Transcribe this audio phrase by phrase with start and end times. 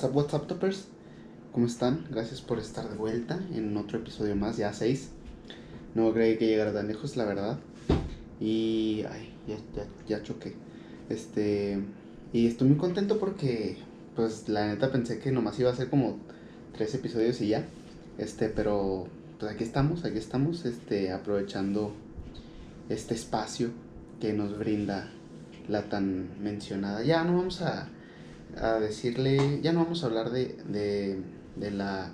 [0.00, 0.86] What's up, what's up, toppers?
[1.52, 2.06] ¿Cómo están?
[2.10, 5.10] Gracias por estar de vuelta en otro episodio más, ya seis.
[5.94, 7.58] No creí que llegara tan lejos, la verdad.
[8.40, 9.04] Y.
[9.10, 10.54] Ay, ya, ya, ya choqué.
[11.10, 11.84] Este.
[12.32, 13.76] Y estoy muy contento porque.
[14.16, 16.16] Pues la neta pensé que nomás iba a ser como
[16.72, 17.66] tres episodios y ya.
[18.16, 19.06] Este, pero.
[19.38, 21.92] Pues aquí estamos, aquí estamos, este, aprovechando
[22.88, 23.68] este espacio
[24.18, 25.10] que nos brinda
[25.68, 27.02] la tan mencionada.
[27.02, 27.90] Ya no vamos a,
[28.58, 31.20] a decirle, ya no vamos a hablar de, de,
[31.56, 32.12] de la...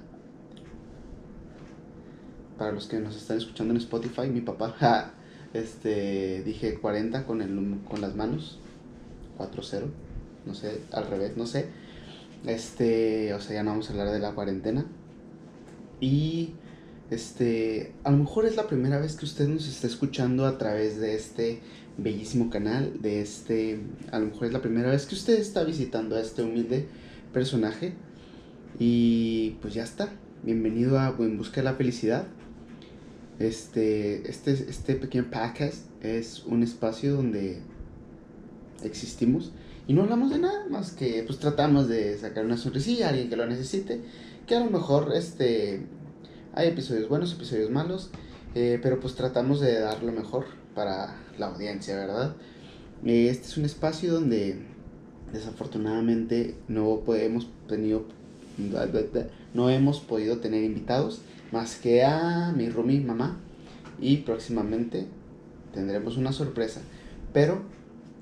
[2.59, 5.13] Para los que nos están escuchando en Spotify, mi papá,
[5.55, 8.59] este, dije 40 con, el, con las manos,
[9.39, 9.85] 4-0,
[10.47, 11.67] no sé, al revés, no sé.
[12.47, 14.87] Este, o sea, ya no vamos a hablar de la cuarentena.
[16.01, 16.55] Y
[17.11, 20.99] este, a lo mejor es la primera vez que usted nos está escuchando a través
[20.99, 21.61] de este
[21.99, 23.81] bellísimo canal, de este,
[24.13, 26.87] a lo mejor es la primera vez que usted está visitando a este humilde
[27.33, 27.95] personaje.
[28.79, 30.11] Y pues ya está,
[30.43, 32.27] bienvenido a En Busca de la Felicidad.
[33.39, 37.61] Este, este, este pequeño podcast es un espacio donde
[38.83, 39.53] existimos
[39.89, 43.29] y no hablamos de nada más que pues tratamos de sacar una sonrisilla a alguien
[43.29, 44.01] que lo necesite,
[44.47, 45.83] que a lo mejor este
[46.55, 48.11] hay episodios buenos, episodios malos,
[48.55, 52.37] eh, pero pues tratamos de dar lo mejor para la audiencia, ¿verdad?
[53.05, 54.59] Este es un espacio donde
[55.33, 58.05] desafortunadamente no hemos tenido
[59.53, 61.21] no hemos podido tener invitados
[61.53, 63.37] más que a mi roomie mamá
[64.01, 65.07] y próximamente
[65.75, 66.81] tendremos una sorpresa
[67.35, 67.61] pero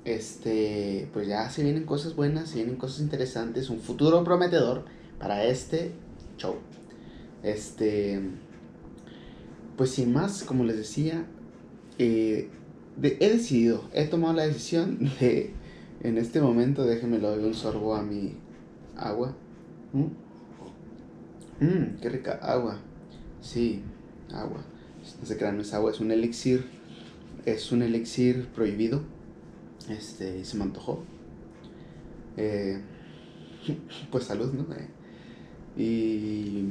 [0.03, 4.83] este pues ya se vienen cosas buenas se vienen cosas interesantes un futuro prometedor
[5.19, 5.93] para este
[6.37, 6.55] show
[7.45, 8.19] este,
[9.77, 11.25] pues sin más, como les decía,
[11.99, 12.49] eh,
[13.01, 15.51] he decidido, he tomado la decisión de,
[16.01, 18.33] en este momento, déjenme lo doy un sorbo a mi
[18.95, 19.35] agua.
[21.59, 22.79] Mmm, qué rica agua.
[23.41, 23.81] Sí,
[24.33, 24.63] agua.
[25.19, 26.65] No se crean, no es agua, es un elixir.
[27.45, 29.01] Es un elixir prohibido.
[29.89, 31.03] Este, se me antojó.
[32.37, 32.81] Eh,
[34.11, 34.65] pues salud, ¿no?
[34.73, 34.87] Eh,
[35.77, 36.65] y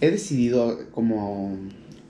[0.00, 1.56] he decidido como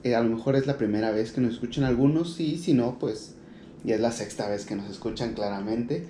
[0.05, 2.99] eh, a lo mejor es la primera vez que nos escuchan algunos y si no
[2.99, 3.35] pues
[3.85, 6.07] ya es la sexta vez que nos escuchan claramente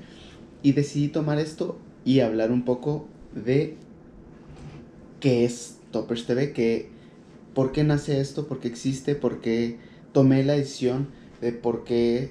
[0.62, 3.76] y decidí tomar esto y hablar un poco de
[5.20, 6.88] qué es Toppers TV, que
[7.54, 9.78] por qué nace esto, por qué existe, por qué
[10.12, 11.08] tomé la decisión
[11.40, 12.30] de por qué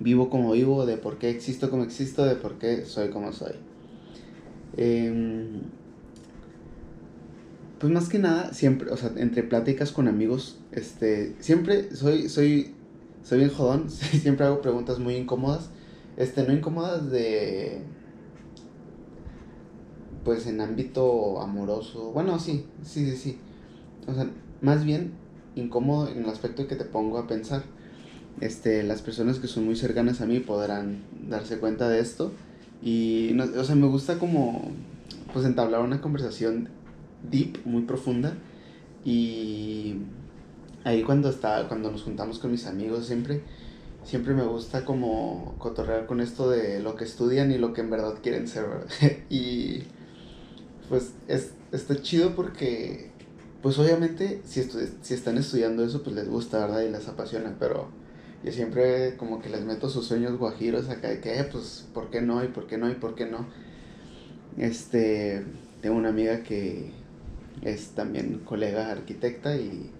[0.00, 3.54] vivo como vivo, de por qué existo como existo, de por qué soy como soy.
[4.76, 5.46] Eh,
[7.82, 12.76] pues más que nada, siempre, o sea, entre pláticas con amigos, este, siempre soy, soy,
[13.24, 15.68] soy bien jodón, siempre hago preguntas muy incómodas,
[16.16, 17.82] este, no incómodas de,
[20.22, 23.38] pues en ámbito amoroso, bueno, sí, sí, sí, sí,
[24.06, 25.14] o sea, más bien
[25.56, 27.64] incómodo en el aspecto que te pongo a pensar,
[28.40, 32.30] este, las personas que son muy cercanas a mí podrán darse cuenta de esto,
[32.80, 34.70] y, no, o sea, me gusta como,
[35.32, 36.68] pues entablar una conversación
[37.30, 38.36] deep, muy profunda.
[39.04, 39.96] Y
[40.84, 43.42] ahí cuando está, cuando nos juntamos con mis amigos siempre,
[44.04, 47.90] siempre me gusta como cotorrear con esto de lo que estudian y lo que en
[47.90, 48.66] verdad quieren ser,
[49.30, 49.82] y
[50.88, 53.10] pues es, está chido porque,
[53.62, 54.62] pues obviamente si,
[55.02, 56.82] si están estudiando eso, pues les gusta, ¿verdad?
[56.82, 57.88] Y les apasiona, pero
[58.44, 62.10] yo siempre como que les meto sus sueños guajiros acá de que, eh, pues, ¿por
[62.10, 62.42] qué no?
[62.44, 62.90] ¿Y por qué no?
[62.90, 63.46] ¿Y por qué no?
[64.58, 65.44] Este,
[65.80, 66.90] tengo una amiga que
[67.62, 69.90] es también colega arquitecta y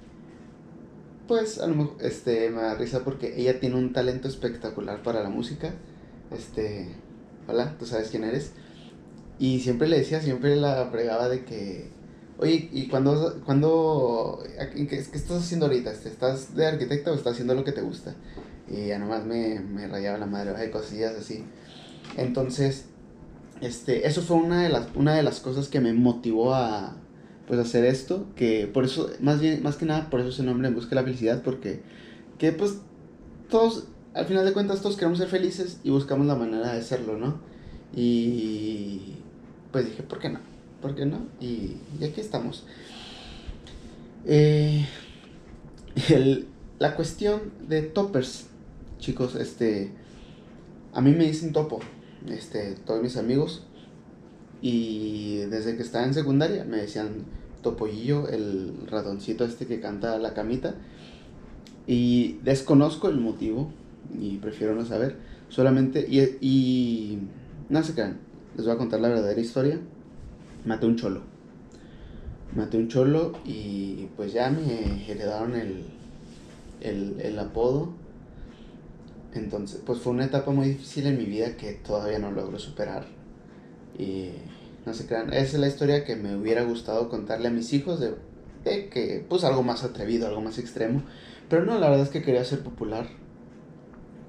[1.28, 5.22] pues a lo mejor este me da risa porque ella tiene un talento espectacular para
[5.22, 5.72] la música.
[6.30, 6.88] Este,
[7.46, 8.52] hola, tú sabes quién eres.
[9.38, 11.90] Y siempre le decía, siempre la fregaba de que,
[12.38, 14.42] oye, ¿y cuando cuando
[14.74, 15.92] qué, estás haciendo ahorita?
[15.92, 18.14] Este, ¿Estás de arquitecta o estás haciendo lo que te gusta?
[18.68, 21.44] Y ya nomás me, me rayaba la madre, hay cosillas así.
[22.16, 22.86] Entonces,
[23.60, 26.96] este, eso fue una de las, una de las cosas que me motivó a,
[27.52, 30.68] pues hacer esto, que por eso, más bien, más que nada, por eso se nombra
[30.68, 31.82] En Busca de la Felicidad, porque
[32.38, 32.78] que pues
[33.50, 37.18] todos, al final de cuentas, todos queremos ser felices y buscamos la manera de serlo,
[37.18, 37.42] ¿no?
[37.94, 39.16] Y
[39.70, 40.38] pues dije, ¿por qué no?
[40.80, 41.26] ¿Por qué no?
[41.42, 42.64] Y, aquí estamos.
[44.24, 44.86] Eh,
[46.08, 48.46] el, la cuestión de toppers,
[48.98, 49.92] chicos, este,
[50.94, 51.80] a mí me dicen topo,
[52.30, 53.66] este, todos mis amigos,
[54.62, 60.34] y desde que estaba en secundaria me decían Topollillo, el ratoncito este que canta la
[60.34, 60.74] camita.
[61.86, 63.70] Y desconozco el motivo
[64.18, 65.16] y prefiero no saber.
[65.48, 67.18] Solamente, y, y
[67.68, 68.18] no se crean,
[68.56, 69.78] les voy a contar la verdadera historia.
[70.64, 71.22] Maté un cholo.
[72.54, 75.84] Maté un cholo y pues ya me heredaron el,
[76.80, 77.90] el, el apodo.
[79.34, 83.06] Entonces, pues fue una etapa muy difícil en mi vida que todavía no logro superar.
[83.98, 84.28] Y
[84.84, 88.00] no se crean, esa es la historia que me hubiera gustado contarle a mis hijos
[88.00, 88.14] de,
[88.64, 91.02] de que, pues algo más atrevido, algo más extremo.
[91.48, 93.06] Pero no, la verdad es que quería ser popular.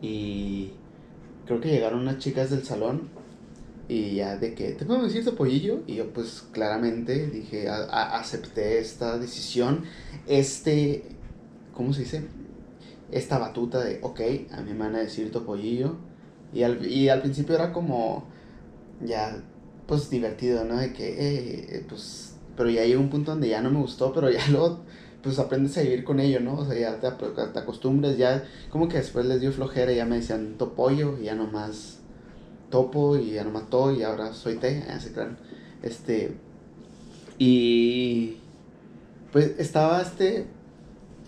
[0.01, 0.73] Y
[1.45, 3.09] creo que llegaron unas chicas del salón
[3.88, 5.81] y ya de que, ¿te puedo decir pollillo?
[5.88, 9.83] Y yo pues claramente dije, acepté esta decisión,
[10.27, 11.03] este,
[11.73, 12.25] ¿cómo se dice?
[13.11, 14.21] Esta batuta de, ok,
[14.51, 15.95] a mí me van a decir topollillo.
[16.53, 18.27] Y al, y al principio era como,
[19.01, 19.44] ya,
[19.88, 20.77] pues divertido, ¿no?
[20.77, 21.15] De que,
[21.77, 24.81] eh, pues, pero ya llegó un punto donde ya no me gustó, pero ya luego,
[25.21, 26.59] pues aprendes a vivir con ello, ¿no?
[26.59, 30.06] O sea, ya te, te acostumbres, ya, como que después les dio flojera y ya
[30.06, 32.00] me decían topollo y ya nomás
[32.74, 35.38] topo y ya no mató y ahora soy T, ya se crean.
[35.83, 36.36] Este,
[37.38, 38.38] y
[39.31, 40.47] pues estaba este,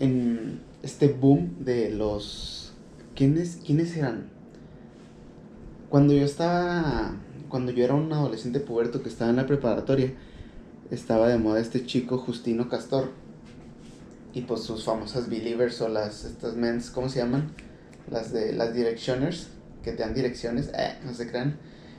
[0.00, 2.72] en este boom de los,
[3.14, 4.28] ¿quiénes, quiénes eran?
[5.88, 7.14] Cuando yo estaba,
[7.48, 10.12] cuando yo era un adolescente puberto que estaba en la preparatoria,
[10.90, 13.10] estaba de moda este chico Justino Castor.
[14.34, 17.52] Y pues sus famosas Believers o las, estas mens, ¿cómo se llaman?
[18.10, 19.48] Las de las Directioners
[19.86, 21.56] que te dan direcciones, eh, no se crean.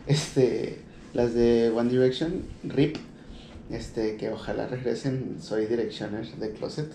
[0.07, 0.79] Este,
[1.13, 2.97] las de One Direction, RIP,
[3.71, 6.91] este, que ojalá regresen, soy directioner de Closet,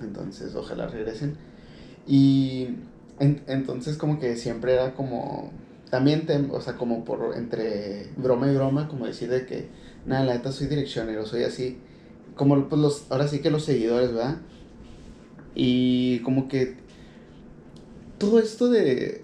[0.00, 1.36] entonces ojalá regresen.
[2.06, 2.68] Y
[3.18, 5.50] entonces como que siempre era como,
[5.90, 9.68] también, o sea, como por entre broma y broma, como decir de que,
[10.04, 11.78] nada, la neta soy direccionero, soy así,
[12.34, 14.38] como pues los, ahora sí que los seguidores, ¿verdad?
[15.54, 16.76] Y como que
[18.18, 19.22] todo esto de,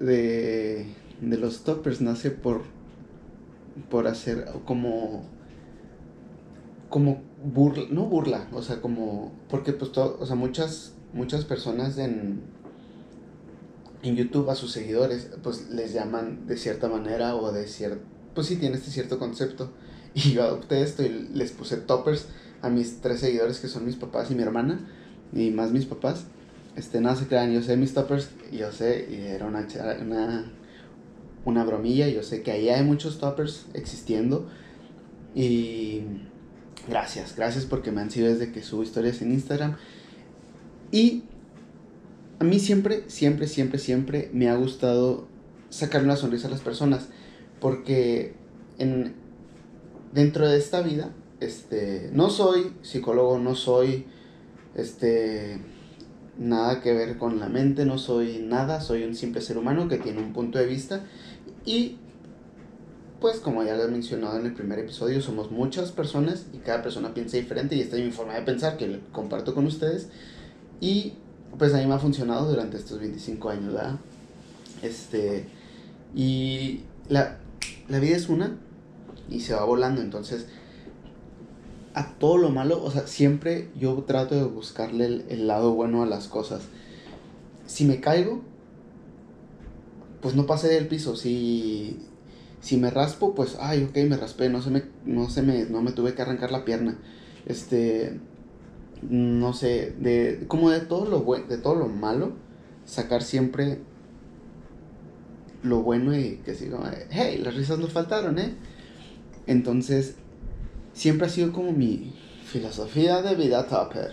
[0.00, 0.86] de,
[1.20, 2.62] de los toppers nace por,
[3.90, 5.24] por hacer como,
[6.88, 11.98] como burla, no burla, o sea, como, porque pues todo, o sea, muchas, muchas personas
[11.98, 12.53] en,
[14.04, 18.04] en YouTube a sus seguidores, pues les llaman de cierta manera o de cierto,
[18.34, 19.70] pues sí tiene este cierto concepto.
[20.16, 22.26] Y yo adopté esto y les puse toppers
[22.62, 24.88] a mis tres seguidores que son mis papás y mi hermana,
[25.32, 26.26] y más mis papás
[26.76, 29.66] este, no se crean, yo sé mis toppers, yo sé, y era una,
[30.00, 30.52] una,
[31.44, 34.48] una bromilla, yo sé que ahí hay muchos toppers existiendo.
[35.34, 36.02] Y
[36.88, 39.76] gracias, gracias porque me han sido desde que subo historias en Instagram.
[40.90, 41.24] Y
[42.44, 45.26] a mí siempre, siempre, siempre, siempre me ha gustado
[45.70, 47.08] sacar una sonrisa a las personas.
[47.58, 48.34] Porque
[48.78, 49.14] en,
[50.12, 51.10] dentro de esta vida,
[51.40, 54.04] este, no soy psicólogo, no soy
[54.74, 55.58] este
[56.36, 59.96] nada que ver con la mente, no soy nada, soy un simple ser humano que
[59.96, 61.00] tiene un punto de vista
[61.64, 61.96] y
[63.20, 66.82] pues como ya lo he mencionado en el primer episodio, somos muchas personas y cada
[66.82, 70.08] persona piensa diferente y esta es mi forma de pensar que comparto con ustedes
[70.80, 71.14] y
[71.58, 73.96] pues a mí me ha funcionado durante estos 25 años, ¿verdad?
[74.82, 75.46] Este,
[76.14, 77.38] y la,
[77.88, 78.56] la vida es una
[79.30, 80.46] y se va volando, entonces
[81.94, 86.06] a todo lo malo, o sea, siempre yo trato de buscarle el, lado bueno a
[86.06, 86.62] las cosas.
[87.66, 88.42] Si me caigo,
[90.20, 91.14] pues no pasé del piso.
[91.14, 92.00] Si,
[92.60, 95.82] si me raspo, pues, ay, ok, me raspé, no se me, no se me, no
[95.82, 96.98] me tuve que arrancar la pierna.
[97.46, 98.18] Este,
[99.08, 102.32] no sé, de, como de todo lo bueno, de todo lo malo,
[102.84, 103.80] sacar siempre
[105.62, 108.54] lo bueno y que sigo, hey, las risas nos faltaron, ¿eh?
[109.46, 110.16] Entonces,
[110.92, 114.12] siempre ha sido como mi filosofía de vida topper.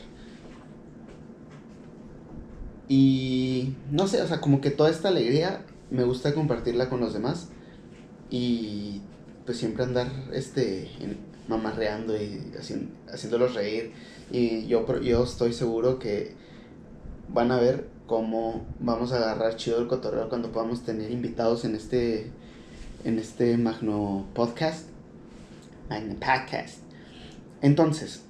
[2.88, 7.14] Y no sé, o sea, como que toda esta alegría me gusta compartirla con los
[7.14, 7.50] demás.
[8.30, 9.02] Y
[9.46, 10.90] pues siempre andar este
[11.48, 12.52] mamarreando y
[13.10, 13.92] haciéndolos reír.
[14.32, 16.36] Y yo, yo estoy seguro que
[17.30, 21.76] van a ver cómo vamos a agarrar chido el cotorreo cuando podamos tener invitados en
[21.76, 22.32] este,
[23.04, 24.92] en este magno podcast
[25.98, 26.80] en podcast.
[27.62, 28.22] Entonces,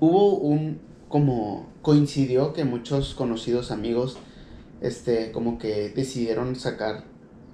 [0.00, 4.16] hubo un, como coincidió que muchos conocidos amigos,
[4.80, 7.04] este, como que decidieron sacar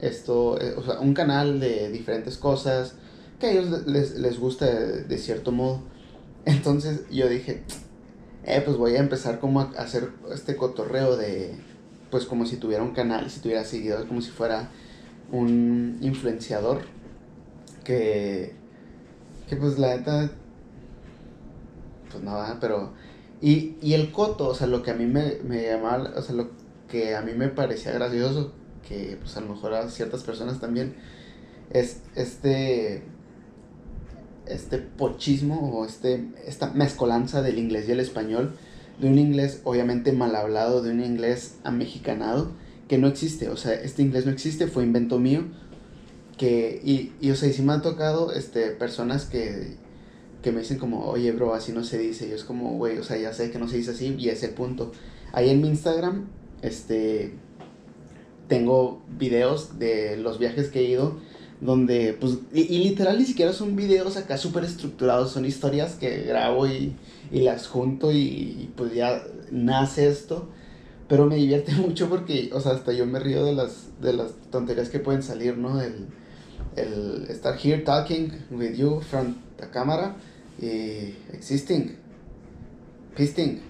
[0.01, 2.95] esto, eh, o sea, un canal de diferentes cosas
[3.39, 5.83] que a ellos les, les gusta de, cierto modo.
[6.45, 7.63] Entonces yo dije,
[8.45, 11.55] eh, pues voy a empezar como a hacer este cotorreo de,
[12.11, 14.71] pues como si tuviera un canal, si tuviera seguidores, como si fuera
[15.31, 16.83] un influenciador
[17.85, 18.55] que,
[19.49, 20.31] que pues la neta,
[22.11, 22.93] pues nada, pero...
[23.43, 26.35] Y, y el coto, o sea, lo que a mí me, me llamaba, o sea,
[26.35, 26.51] lo
[26.89, 28.53] que a mí me parecía gracioso,
[28.87, 30.95] que pues a lo mejor a ciertas personas también,
[31.71, 33.03] es este
[34.52, 38.54] este pochismo o este, esta mezcolanza del inglés y el español,
[39.00, 42.52] de un inglés obviamente mal hablado, de un inglés amexicanado,
[42.88, 45.45] que no existe, o sea, este inglés no existe, fue invento mío,
[46.37, 49.76] que, y, y o sea, y sí me han tocado, este, personas que,
[50.42, 53.04] que me dicen como, oye, bro, así no se dice, y es como, güey, o
[53.04, 54.92] sea, ya sé que no se dice así, y ese punto.
[55.33, 56.26] Ahí en mi Instagram,
[56.62, 57.35] este,
[58.49, 61.19] tengo videos de los viajes que he ido,
[61.61, 66.67] donde, pues, y, literal ni siquiera son videos acá súper estructurados, son historias que grabo
[66.67, 66.95] y,
[67.31, 70.49] y las junto y, pues ya nace esto.
[71.09, 74.33] Pero me divierte mucho porque, o sea, hasta yo me río de las, de las
[74.50, 75.81] tonterías que pueden salir, ¿no?
[75.81, 76.07] El,
[76.76, 80.17] el estar here talking with you from the camera
[80.61, 81.97] y existing,
[83.17, 83.61] pisting,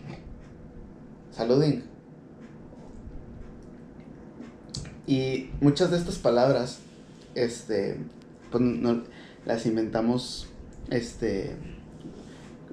[1.32, 1.85] saluding.
[5.06, 6.78] Y muchas de estas palabras
[7.44, 7.97] este,
[8.50, 9.02] pues no,
[9.47, 10.49] las inventamos,
[10.90, 11.56] este,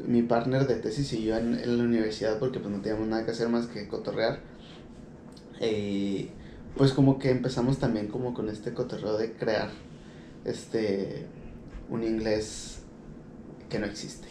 [0.06, 3.32] mi partner de tesis y yo en, la universidad porque pues no teníamos nada que
[3.32, 4.40] hacer más que cotorrear.
[5.60, 6.30] Eh,
[6.76, 9.72] pues como que empezamos también como con este cotorreo de crear
[10.46, 11.26] este
[11.90, 12.80] un inglés
[13.70, 14.28] que no existe.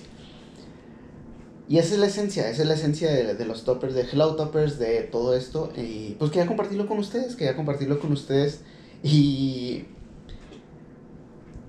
[1.69, 4.37] Y esa es la esencia, esa es la esencia de, de, los toppers, de Hello
[4.37, 5.73] Toppers, de todo esto.
[5.77, 8.61] Y pues quería compartirlo con ustedes, quería compartirlo con ustedes.
[9.03, 9.87] Y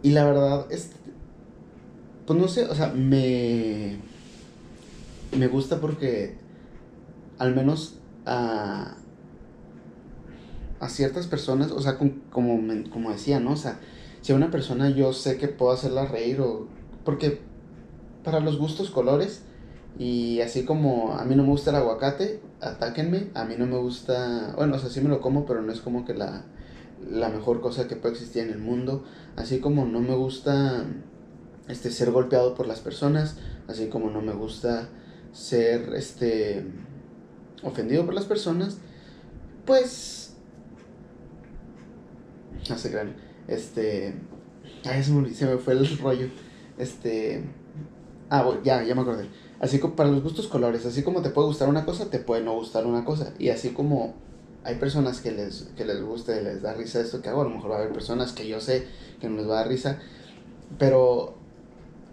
[0.04, 0.92] y la verdad, es,
[2.26, 3.98] pues no sé, o sea, me,
[5.38, 6.36] me gusta porque
[7.38, 8.96] al menos a,
[10.80, 12.62] a ciertas personas, o sea, como,
[12.92, 13.52] como decía, ¿no?
[13.52, 13.80] O sea,
[14.22, 16.68] si a una persona yo sé que puedo hacerla reír o...
[17.04, 17.40] Porque
[18.24, 19.44] para los gustos colores
[19.98, 23.78] y así como a mí no me gusta el aguacate, atáquenme, a mí no me
[23.78, 26.44] gusta, bueno, o sea, sí me lo como, pero no es como que la
[27.10, 29.04] la mejor cosa que puede existir en el mundo,
[29.36, 30.86] así como no me gusta
[31.68, 33.38] este ser golpeado por las personas,
[33.68, 34.90] así como no me gusta
[35.32, 36.66] ser este
[37.64, 38.78] ofendido por las personas,
[39.66, 40.36] pues
[42.70, 43.16] hace gran
[43.48, 44.16] este
[44.86, 46.30] ay, se me, se me fue el rollo.
[46.78, 47.44] Este
[48.30, 49.30] ah, bueno, ya, ya me acordé.
[49.60, 52.44] Así como para los gustos colores, así como te puede gustar una cosa, te puede
[52.44, 54.14] no gustar una cosa, y así como
[54.68, 57.44] hay personas que les, que les gusta y les da risa esto que hago, a
[57.46, 58.86] lo mejor va a haber personas que yo sé
[59.22, 59.98] que no les va a dar risa,
[60.78, 61.36] pero,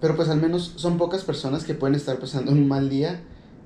[0.00, 3.20] pero pues al menos son pocas personas que pueden estar pasando un mal día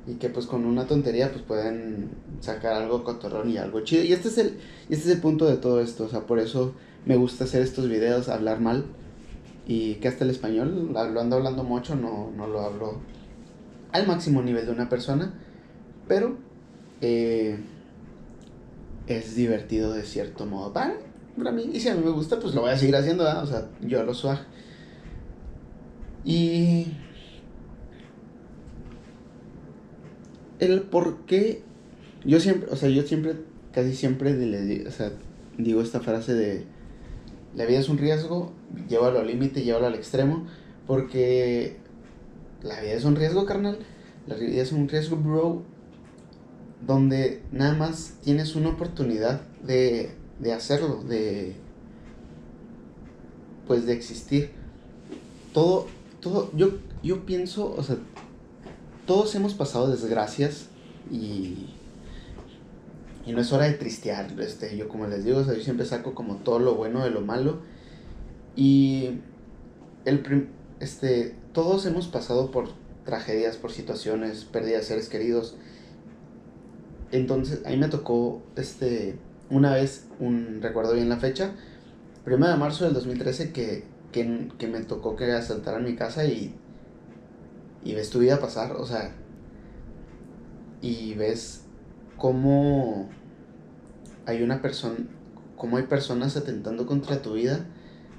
[0.07, 4.04] y que pues con una tontería pues pueden sacar algo cotorrón y algo chido.
[4.04, 6.73] Y este es el, este es el punto de todo esto, o sea, por eso
[7.04, 8.87] me gusta hacer estos videos, hablar mal
[9.66, 13.02] y que hasta el español lo ando hablando mucho, no, no lo hablo
[13.92, 15.35] al máximo nivel de una persona,
[16.07, 16.38] pero...
[17.02, 17.59] Eh,
[19.17, 20.73] es divertido de cierto modo.
[20.73, 20.95] Para,
[21.37, 23.47] para mí, y si a mí me gusta, pues lo voy a seguir haciendo, O
[23.47, 24.41] sea, yo lo swag.
[26.25, 26.87] Y.
[30.59, 31.62] El por qué.
[32.25, 33.37] Yo siempre, o sea, yo siempre,
[33.73, 35.12] casi siempre o sea,
[35.57, 36.65] digo esta frase de.
[37.55, 38.53] La vida es un riesgo,
[38.88, 40.47] llévalo al límite, llévalo al extremo,
[40.87, 41.79] porque
[42.62, 43.79] la vida es un riesgo, carnal.
[44.27, 45.65] La vida es un riesgo, bro
[46.87, 51.54] donde nada más tienes una oportunidad de, de hacerlo, de
[53.66, 54.50] pues de existir.
[55.52, 55.87] Todo,
[56.20, 57.97] todo, yo, yo pienso, o sea,
[59.06, 60.66] todos hemos pasado desgracias
[61.11, 61.68] y,
[63.26, 65.87] y no es hora de tristear, este, yo como les digo, o sea, yo siempre
[65.87, 67.58] saco como todo lo bueno de lo malo
[68.56, 69.20] y
[70.04, 70.49] el,
[70.80, 72.70] este, todos hemos pasado por
[73.04, 75.56] tragedias, por situaciones, pérdidas de seres queridos,
[77.12, 79.19] entonces, a mí me tocó, este,
[79.50, 81.53] una vez, un, recuerdo bien la fecha,
[82.25, 86.55] primero de marzo del 2013, que, que, que me tocó que asaltaran mi casa y,
[87.85, 89.12] y ves tu vida pasar, o sea,
[90.81, 91.65] y ves
[92.17, 93.09] cómo
[94.27, 94.97] hay una persona,
[95.57, 97.67] cómo hay personas atentando contra tu vida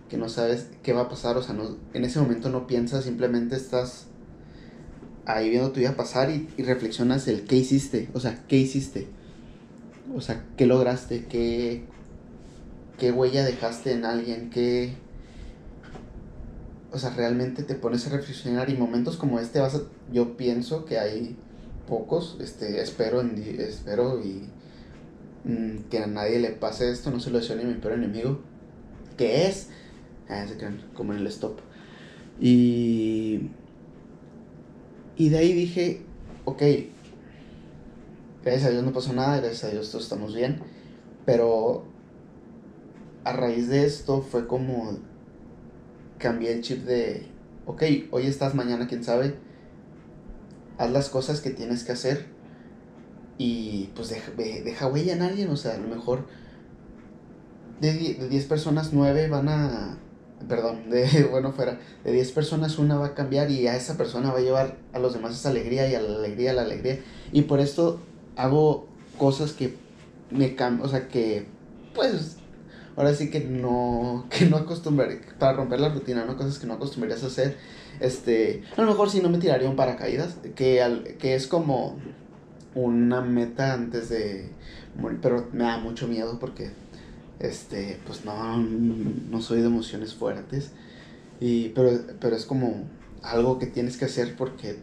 [0.10, 3.06] que no sabes qué va a pasar, o sea, no, en ese momento no piensas,
[3.06, 4.09] simplemente estás
[5.30, 9.08] ahí viendo tu vida pasar y, reflexionas el qué hiciste, o sea, qué hiciste,
[10.16, 11.84] o sea, qué lograste, qué,
[12.98, 14.94] qué huella dejaste en alguien, qué...
[16.92, 19.82] O sea, realmente te pones a reflexionar y momentos como este vas a,
[20.12, 21.36] yo pienso que hay
[21.88, 24.50] pocos, este, espero, en, espero y
[25.44, 27.94] mm, que a nadie le pase esto, no se lo deseo ni a mi peor
[27.94, 28.40] enemigo,
[29.18, 29.68] que es,
[30.28, 30.58] ah, se
[30.96, 31.60] como en el stop.
[32.42, 33.52] Y
[35.20, 36.02] y de ahí dije,
[36.46, 36.64] ok,
[38.42, 40.62] gracias a Dios no pasó nada, gracias a Dios todos estamos bien.
[41.26, 41.84] Pero
[43.26, 44.98] a raíz de esto fue como
[46.20, 47.28] cambié el chip de,
[47.66, 49.36] ok, hoy estás, mañana quién sabe,
[50.78, 52.28] haz las cosas que tienes que hacer
[53.38, 56.28] y pues deja, deja huella en alguien, o sea, a lo mejor
[57.82, 59.98] de 10 personas, 9 van a,
[60.48, 64.32] perdón, de, bueno, fuera, de 10 personas una va a cambiar y a esa persona
[64.32, 67.00] va a llevar a los demás esa alegría y a la alegría, a la alegría.
[67.32, 68.00] Y por esto
[68.36, 69.76] hago cosas que
[70.32, 71.46] me cambian, o sea, que
[71.94, 72.38] pues
[72.96, 76.38] ahora sí que no, que no acostumbraré, para romper la rutina, ¿no?
[76.38, 77.58] Cosas que no acostumbrarías a hacer.
[78.00, 81.98] Este, a lo mejor si no me tiraría un paracaídas, que, al, que es como
[82.76, 84.50] una meta antes de
[84.98, 86.72] morir, pero me da mucho miedo porque,
[87.40, 90.72] este, pues no, no soy de emociones fuertes,
[91.40, 92.86] y, pero, pero es como
[93.24, 94.78] algo que tienes que hacer porque,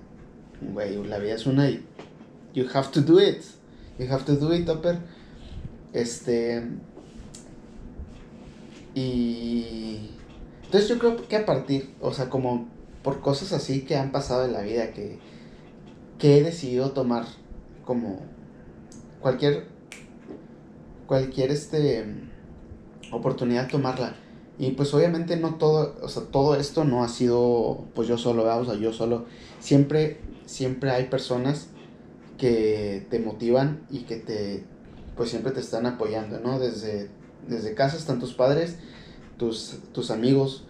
[0.61, 1.85] güey, la vida es una y
[2.55, 3.43] you have to do it,
[3.99, 4.99] you have to do it, Topper.
[5.93, 6.63] Este,
[8.95, 10.11] y
[10.65, 12.69] entonces yo creo que a partir, o sea, como
[13.03, 15.19] por cosas así que han pasado en la vida, que,
[16.19, 17.25] que he decidido tomar
[17.85, 18.21] como
[19.21, 19.67] cualquier,
[21.07, 22.05] cualquier este,
[23.11, 24.17] oportunidad tomarla.
[24.59, 28.45] Y pues obviamente no todo, o sea, todo esto no ha sido pues yo solo,
[28.45, 29.27] o sea, yo solo.
[29.61, 31.69] Siempre, siempre hay personas
[32.39, 34.65] que te motivan y que te,
[35.17, 36.59] pues siempre te están apoyando, ¿no?
[36.59, 37.11] Desde
[37.47, 38.77] desde casa están tus padres,
[39.37, 40.65] tus, tus amigos,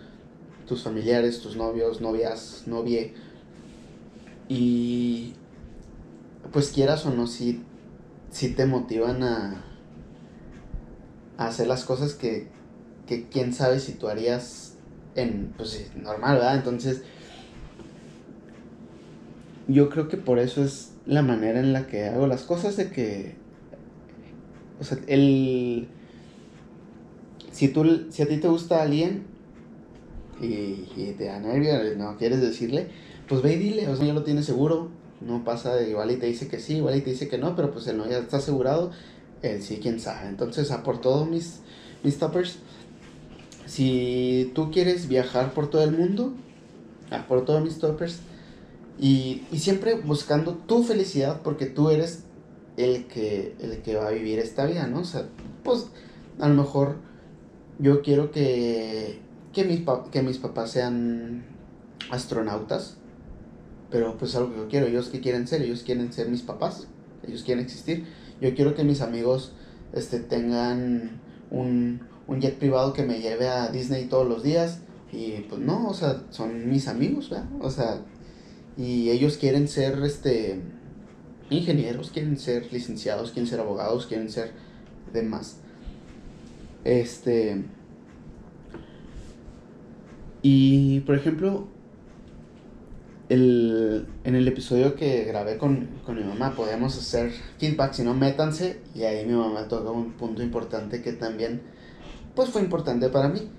[0.66, 3.14] tus familiares, tus novios, novias, novie.
[4.48, 5.34] Y
[6.52, 7.62] pues quieras o no, si
[8.30, 9.64] si te motivan a,
[11.38, 12.48] hacer las cosas que,
[13.06, 14.74] que quién sabe si tú harías
[15.14, 16.56] en, pues normal, ¿verdad?
[16.56, 17.02] Entonces,
[19.68, 22.90] yo creo que por eso es la manera en la que hago las cosas, de
[22.90, 23.34] que,
[24.80, 25.88] o sea, el,
[27.50, 29.24] si, tú, si a ti te gusta alguien
[30.40, 32.88] y, te da nervio, no quieres decirle,
[33.28, 36.16] pues ve y dile, o sea, ya lo tienes seguro, no pasa, de, igual y
[36.16, 38.18] te dice que sí, igual y te dice que no, pero pues él no ya
[38.18, 38.92] está asegurado,
[39.54, 40.28] él sí, quién sabe.
[40.28, 41.60] Entonces, a por todos mis,
[42.02, 42.58] mis toppers,
[43.66, 46.32] si tú quieres viajar por todo el mundo,
[47.10, 48.20] a por todos mis toppers,
[48.98, 52.24] y, y siempre buscando tu felicidad, porque tú eres
[52.76, 55.00] el que, el que va a vivir esta vida, ¿no?
[55.00, 55.26] O sea,
[55.64, 55.86] pues
[56.38, 56.96] a lo mejor
[57.78, 59.20] yo quiero que,
[59.52, 59.80] que, mis,
[60.10, 61.44] que mis papás sean
[62.10, 62.96] astronautas,
[63.90, 66.86] pero pues algo que yo quiero, ellos que quieren ser, ellos quieren ser mis papás,
[67.26, 68.06] ellos quieren existir.
[68.40, 69.52] Yo quiero que mis amigos
[69.92, 71.20] este, tengan
[71.50, 74.80] un, un jet privado que me lleve a Disney todos los días
[75.12, 77.46] y pues no, o sea, son mis amigos, ¿verdad?
[77.60, 78.00] O sea,
[78.76, 80.60] y ellos quieren ser este
[81.48, 84.52] ingenieros, quieren ser licenciados, quieren ser abogados, quieren ser
[85.12, 85.58] demás.
[86.84, 87.64] Este.
[90.42, 91.68] Y por ejemplo,
[93.28, 98.80] el, en el episodio que grabé con, mi mamá, podíamos hacer feedback, si no, métanse.
[98.94, 101.62] Y ahí mi mamá tocó un punto importante que también,
[102.34, 103.50] pues fue importante para mí.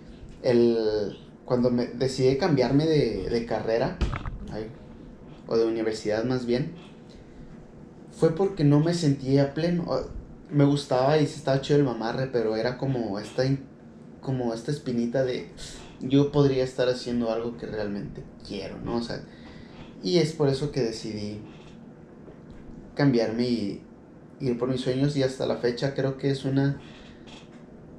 [0.44, 3.98] El, cuando me decidí cambiarme de, de carrera,
[5.48, 6.74] o de universidad más bien,
[8.12, 9.86] fue porque no me sentía pleno
[10.50, 13.44] me gustaba y sí estaba chido el mamarre, pero era como esta,
[14.22, 15.50] como esta espinita de
[16.00, 18.98] yo podría estar haciendo algo que realmente quiero, ¿no?
[18.98, 19.22] O sea,
[20.04, 21.40] y es por eso que decidí
[22.96, 23.82] cambiarme y
[24.40, 26.80] ir por mis sueños y hasta la fecha creo que es una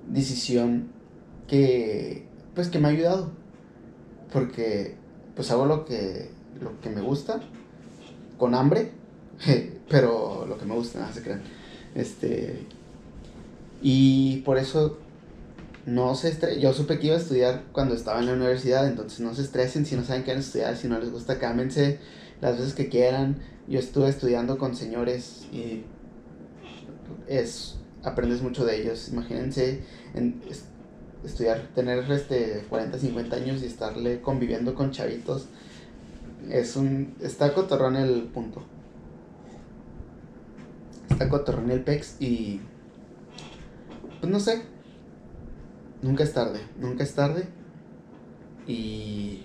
[0.08, 0.88] decisión
[1.46, 3.30] que pues que me ha ayudado.
[4.32, 4.96] Porque
[5.34, 6.30] pues hago lo que
[6.60, 7.40] lo que me gusta
[8.36, 8.92] con hambre
[9.88, 11.42] pero lo que me gusta nada se crean.
[11.94, 12.66] Este,
[13.82, 14.98] y por eso
[15.88, 16.60] no se estresen.
[16.60, 19.86] Yo supe que iba a estudiar cuando estaba en la universidad, entonces no se estresen
[19.86, 21.98] si no saben qué van a estudiar, si no les gusta, cámense
[22.40, 23.38] las veces que quieran.
[23.66, 25.84] Yo estuve estudiando con señores y
[27.26, 29.08] es aprendes mucho de ellos.
[29.08, 29.82] Imagínense
[30.14, 30.40] en,
[31.24, 35.46] estudiar, tener este 40, 50 años y estarle conviviendo con chavitos.
[36.50, 38.62] Es un está cotorrón el punto
[41.18, 42.60] está cotorrón el pex y.
[44.20, 44.62] Pues no sé.
[46.02, 47.48] Nunca es tarde, nunca es tarde.
[48.66, 49.40] Y.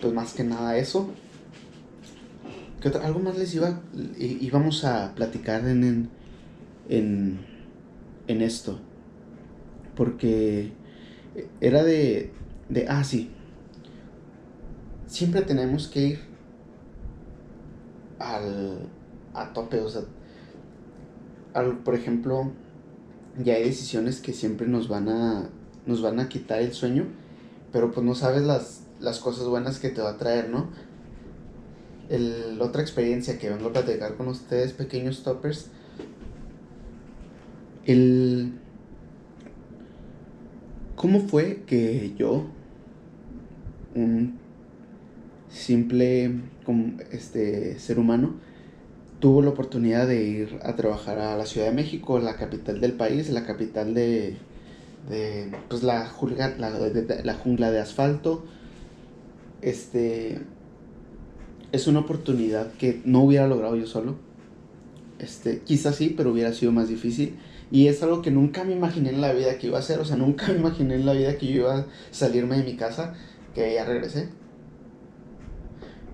[0.00, 1.10] Pues más que nada eso.
[2.80, 3.06] ¿Qué otra?
[3.06, 3.80] Algo más les iba.
[4.18, 6.08] íbamos a platicar en.
[6.88, 7.46] en.
[8.26, 8.80] en esto.
[9.96, 10.72] Porque.
[11.60, 12.32] Era de.
[12.68, 12.86] de.
[12.88, 13.30] Ah, sí.
[15.06, 16.20] Siempre tenemos que ir
[18.18, 18.88] al
[19.34, 20.02] a tope, o sea,
[21.84, 22.52] por ejemplo,
[23.38, 25.48] ya hay decisiones que siempre nos van a,
[25.86, 27.06] nos van a quitar el sueño,
[27.72, 30.68] pero pues no sabes las, las cosas buenas que te va a traer, ¿no?
[32.08, 35.68] El, otra experiencia que vengo a platicar con ustedes, pequeños toppers,
[37.86, 38.52] el...
[40.94, 42.46] ¿Cómo fue que yo,
[43.94, 44.38] un
[45.48, 46.30] simple
[47.10, 48.34] este, ser humano,
[49.22, 52.94] tuvo la oportunidad de ir a trabajar a la Ciudad de México, la capital del
[52.94, 54.36] país, la capital de,
[55.08, 56.70] de pues la, jungla, la,
[57.22, 58.44] la jungla de asfalto.
[59.60, 60.40] Este
[61.70, 64.16] es una oportunidad que no hubiera logrado yo solo.
[65.20, 67.36] Este, quizás sí, pero hubiera sido más difícil.
[67.70, 70.00] Y es algo que nunca me imaginé en la vida que iba a hacer.
[70.00, 72.74] O sea, nunca me imaginé en la vida que yo iba a salirme de mi
[72.74, 73.14] casa,
[73.54, 74.30] que ya regresé.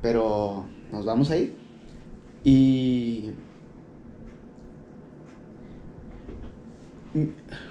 [0.03, 1.58] Pero nos vamos a ir.
[2.44, 3.33] Y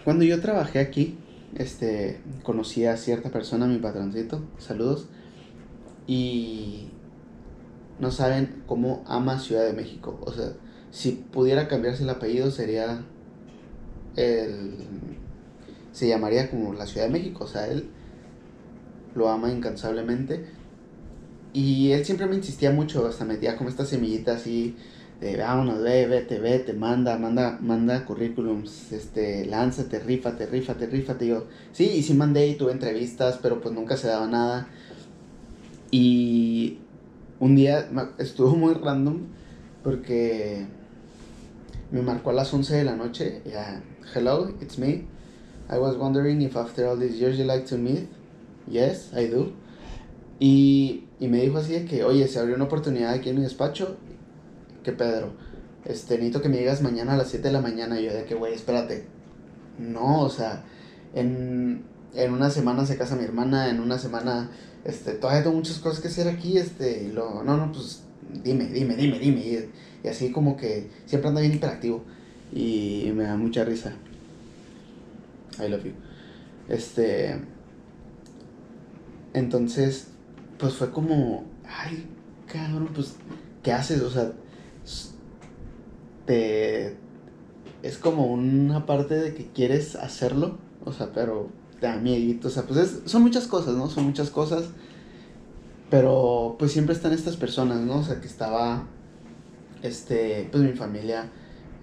[0.03, 1.17] cuando yo trabajé aquí,
[1.55, 5.07] este, conocí a cierta persona, mi patroncito, saludos,
[6.05, 6.89] y
[7.99, 10.19] no saben cómo ama Ciudad de México.
[10.25, 10.53] O sea,
[10.91, 13.03] si pudiera cambiarse el apellido sería
[14.15, 14.75] el
[15.97, 17.89] se llamaría como la Ciudad de México, o sea, él
[19.15, 20.45] lo ama incansablemente.
[21.57, 24.75] Y él siempre me insistía mucho, hasta metía como esta semillita así
[25.19, 31.25] de vámonos, ve, vete, vete, manda, manda, manda currículums, este, lánzate, rífate, rífate, rífate.
[31.25, 34.67] Y yo, sí, y sí mandé y tuve entrevistas, pero pues nunca se daba nada.
[35.89, 36.77] Y
[37.39, 37.89] un día
[38.19, 39.21] estuvo muy random
[39.83, 40.67] porque
[41.89, 43.41] me marcó a las 11 de la noche.
[43.45, 43.81] Yeah.
[44.13, 45.07] Hello, it's me.
[45.71, 48.07] I was wondering if after all these years you like to meet.
[48.67, 49.53] Yes, I do.
[50.39, 53.41] Y, y me dijo así de que, oye, se abrió una oportunidad aquí en mi
[53.41, 53.97] despacho
[54.83, 55.33] que Pedro,
[55.85, 57.99] este, necesito que me digas mañana a las 7 de la mañana.
[57.99, 59.05] Y yo de que, güey, espérate.
[59.79, 60.63] No, o sea,
[61.13, 64.49] en, en una semana se casa mi hermana, en una semana,
[64.85, 68.03] este, todavía tengo muchas cosas que hacer aquí, este, y lo, no, no, pues,
[68.43, 69.69] dime, dime, dime, dime.
[70.03, 72.03] Y, así como que siempre anda bien hiperactivo.
[72.53, 73.93] Y me da mucha risa.
[75.59, 75.91] I love you.
[76.69, 77.37] Este.
[79.33, 80.07] Entonces,
[80.57, 82.07] pues fue como, ay,
[82.51, 83.15] cabrón, pues,
[83.63, 84.01] ¿qué haces?
[84.01, 84.31] O sea,
[86.25, 86.97] te
[87.83, 92.01] es como una parte de que quieres hacerlo, o sea, pero te da
[92.43, 93.89] o sea, pues son muchas cosas, ¿no?
[93.89, 94.65] Son muchas cosas,
[95.89, 97.99] pero pues siempre están estas personas, ¿no?
[97.99, 98.87] O sea, que estaba,
[99.83, 101.29] este, pues mi familia,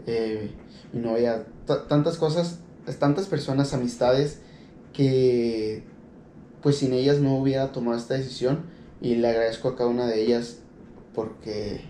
[0.06, 0.50] eh,
[0.92, 1.46] mi novia,
[1.88, 2.58] tantas cosas,
[2.98, 4.40] tantas personas, amistades,
[4.92, 5.84] que
[6.64, 8.62] pues sin ellas no hubiera tomado esta decisión
[9.02, 10.60] y le agradezco a cada una de ellas
[11.14, 11.82] porque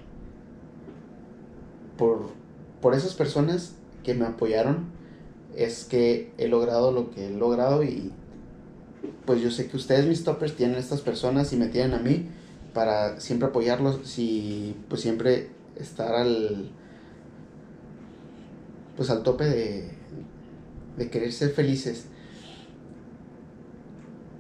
[1.97, 2.33] por
[2.83, 4.87] por esas personas que me apoyaron
[5.57, 8.11] es que he logrado lo que he logrado y
[9.25, 12.29] pues yo sé que ustedes mis toppers tienen estas personas y me tienen a mí
[12.75, 16.73] para siempre apoyarlos y pues siempre estar al
[18.97, 19.91] pues al tope de,
[20.97, 22.07] de querer ser felices.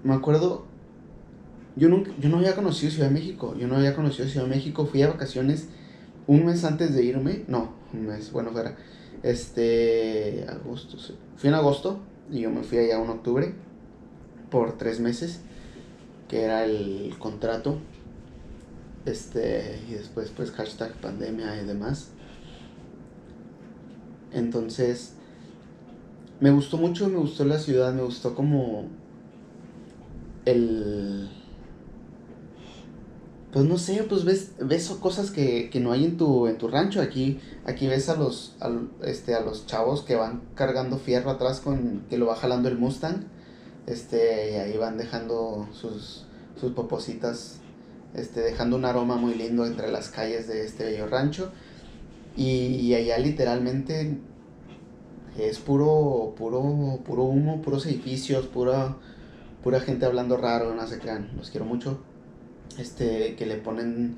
[0.04, 0.66] Me acuerdo,
[1.76, 4.54] yo, nunca, yo no había conocido Ciudad de México, yo no había conocido Ciudad de
[4.54, 5.68] México, fui a vacaciones
[6.26, 8.76] un mes antes de irme, no, un mes, bueno, fuera,
[9.22, 10.98] este, agosto,
[11.36, 13.54] fui en agosto y yo me fui allá en octubre
[14.50, 15.40] por tres meses,
[16.28, 17.78] que era el contrato,
[19.06, 22.10] este, y después pues hashtag pandemia y demás.
[24.32, 25.14] Entonces,
[26.40, 28.88] me gustó mucho, me gustó la ciudad, me gustó como
[30.44, 31.28] el
[33.54, 37.00] pues no sé, pues ves, ves cosas que, no hay en tu, en tu rancho.
[37.00, 38.56] Aquí, aquí ves a los,
[39.04, 42.76] este, a los chavos que van cargando fierro atrás con, que lo va jalando el
[42.76, 43.28] Mustang.
[43.86, 46.24] Este, y ahí van dejando sus,
[46.60, 47.60] sus popositas,
[48.12, 51.52] este, dejando un aroma muy lindo entre las calles de este bello rancho.
[52.36, 54.18] Y, allá literalmente
[55.38, 58.96] es puro, puro, puro humo, puros edificios, pura,
[59.64, 61.98] pura gente hablando raro, no se crean, los quiero mucho
[62.78, 64.16] este, que le ponen,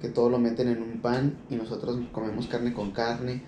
[0.00, 3.42] que todo lo meten en un pan y nosotros comemos carne con carne.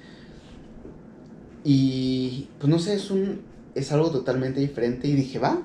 [1.64, 3.40] Y pues no sé, es un,
[3.74, 5.62] es algo totalmente diferente y dije, va,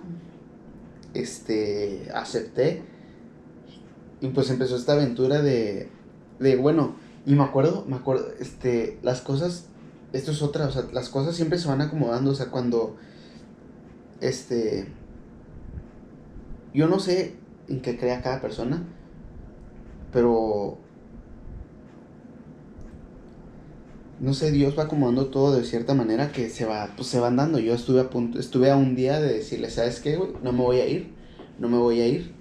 [1.14, 2.82] este, acepté.
[4.22, 5.90] Y pues empezó esta aventura de,
[6.40, 9.66] de, bueno, y me acuerdo, me acuerdo, este, las cosas,
[10.14, 12.96] esto es otra, o sea, las cosas siempre se van acomodando, o sea, cuando,
[14.22, 14.88] este,
[16.74, 17.36] yo no sé
[17.68, 18.84] en qué crea cada persona,
[20.12, 20.78] pero
[24.20, 27.36] no sé, Dios va acomodando todo de cierta manera que se va, pues se van
[27.36, 27.60] dando.
[27.60, 30.32] Yo estuve a punto, estuve a un día de decirle, ¿sabes qué, güey?
[30.44, 31.14] No me voy a ir,
[31.60, 32.34] no me voy a ir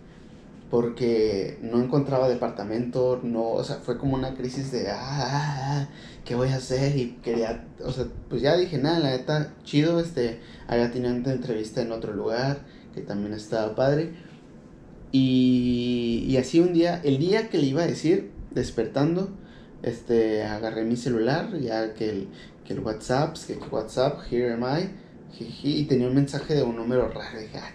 [0.72, 5.88] porque no encontraba departamento, no, o sea, fue como una crisis de, ah, ah, ah,
[6.24, 6.96] ¿qué voy a hacer?
[6.96, 11.82] Y quería, o sea, pues ya dije, nada, la neta, chido, este, había tenido entrevista
[11.82, 12.60] en otro lugar,
[12.94, 14.12] que también estaba padre,
[15.12, 19.30] y, y así un día, el día que le iba a decir, despertando,
[19.82, 22.28] este, agarré mi celular, ya que el,
[22.64, 24.90] que el WhatsApp, que, WhatsApp, here am I,
[25.62, 27.70] y tenía un mensaje de un número raro, ah.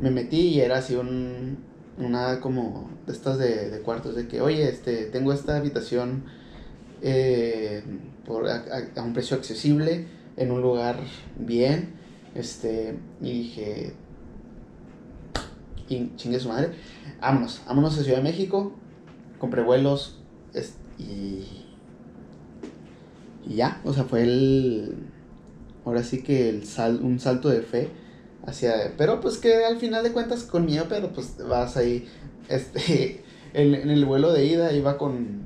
[0.00, 1.58] Me metí y era así un,
[1.98, 6.24] una como de estas de, de cuartos, de que, oye, este, tengo esta habitación
[7.02, 7.82] eh,
[8.24, 8.64] por, a,
[8.96, 11.00] a, un precio accesible, en un lugar
[11.36, 11.94] bien,
[12.34, 13.92] este, y dije,
[15.88, 16.70] y chingue su madre,
[17.20, 18.72] vámonos, vámonos a Ciudad de México,
[19.38, 20.18] compré vuelos,
[20.98, 21.44] y,
[23.46, 24.96] y ya, o sea, fue el,
[25.84, 27.88] ahora sí que el sal, un salto de fe
[28.44, 32.06] hacia, pero pues que al final de cuentas con miedo, pero pues vas ahí,
[32.48, 33.22] este,
[33.54, 35.42] en, en el vuelo de ida iba con,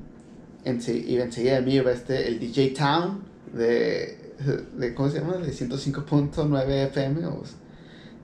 [0.65, 4.35] en, iba enseguida de mí iba este, el DJ Town de,
[4.77, 5.37] de ¿cómo se llama?
[5.37, 7.43] De 105.9 FM o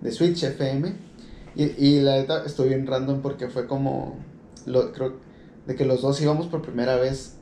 [0.01, 1.08] de Switch FM.
[1.59, 4.17] Y, y la neta estoy bien random porque fue como,
[4.65, 5.17] lo, creo,
[5.67, 7.35] de que los dos íbamos por primera vez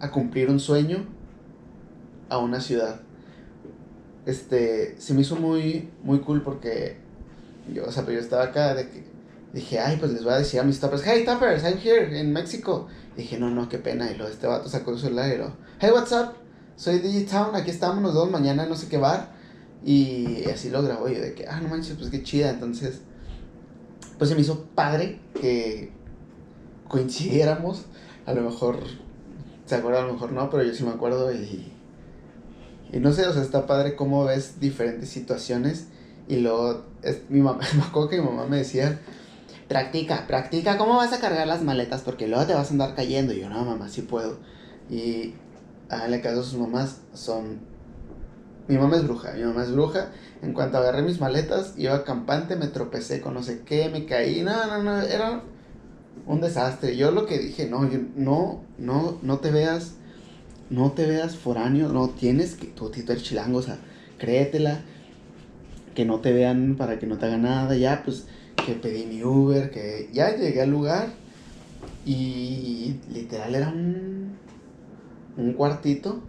[0.00, 1.06] a cumplir un sueño
[2.28, 3.00] a una ciudad.
[4.26, 6.98] Este, se me hizo muy, muy cool porque
[7.72, 9.04] yo, o sea, pero yo estaba acá de que
[9.54, 12.34] dije, ay, pues les voy a decir a mis tappers, hey tappers, I'm here in
[12.34, 12.88] Mexico.
[13.16, 14.10] dije, no, no, qué pena.
[14.10, 16.34] Y luego este vato sacó su celular y lo, hey, what's up?
[16.76, 19.32] Soy Digitown, aquí estamos los dos, mañana no sé qué bar.
[19.82, 22.50] Y así lo grabó yo de que, ah, no manches, pues qué chida.
[22.50, 23.00] Entonces,
[24.18, 25.90] pues se me hizo padre que
[26.88, 27.86] coincidiéramos.
[28.26, 28.78] A lo mejor
[29.66, 31.70] se acuerda, a lo mejor no, pero yo sí me acuerdo y.
[32.92, 35.88] Y no sé, o sea, está padre cómo ves diferentes situaciones.
[36.28, 36.84] Y luego,
[37.28, 39.00] mi mamá, me acuerdo que mi mamá me decía,
[39.68, 43.32] practica, practica cómo vas a cargar las maletas porque luego te vas a andar cayendo.
[43.32, 44.38] Y yo, no, mamá, sí puedo.
[44.88, 45.34] Y
[45.90, 47.73] en el caso sus mamás son...
[48.66, 50.10] Mi mamá es bruja, mi mamá es bruja.
[50.42, 54.42] En cuanto agarré mis maletas, iba campante, me tropecé con no sé qué, me caí.
[54.42, 55.42] No, no, no, era
[56.26, 56.96] un desastre.
[56.96, 59.94] Yo lo que dije, no, yo, no, no, no te veas,
[60.70, 63.78] no te veas foráneo, no tienes que, tú, tú eres chilango, o sea,
[64.18, 64.80] créetela,
[65.94, 68.26] que no te vean para que no te hagan nada, ya, pues,
[68.64, 71.08] que pedí mi Uber, que ya llegué al lugar
[72.06, 74.36] y literal era un,
[75.36, 76.22] un cuartito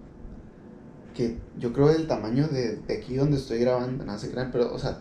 [1.15, 4.73] que yo creo del tamaño de, de aquí donde estoy grabando, no sé crean, pero,
[4.73, 4.99] o sea,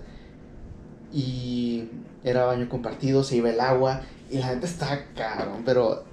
[1.12, 1.88] y
[2.22, 6.04] era baño compartido, se iba el agua, y la gente está caro, pero,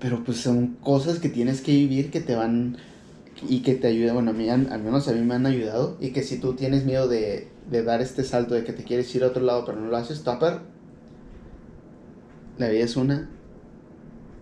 [0.00, 2.76] pero pues son cosas que tienes que vivir que te van
[3.48, 6.10] y que te ayudan, bueno, a mí, al menos a mí me han ayudado, y
[6.10, 9.24] que si tú tienes miedo de, de dar este salto, de que te quieres ir
[9.24, 10.60] a otro lado, pero no lo haces, topper,
[12.58, 13.30] la vida es una,